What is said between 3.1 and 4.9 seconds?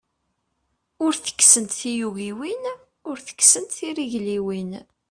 tekksent trigliwin.